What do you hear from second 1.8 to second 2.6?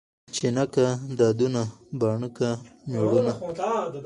بانه کا